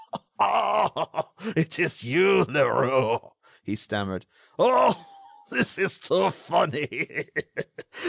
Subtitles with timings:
[0.39, 1.29] "Ah!
[1.55, 3.19] it is you, Leroux,"
[3.63, 4.25] he stammered.
[4.57, 5.05] "Oh!
[5.51, 7.27] this is too funny!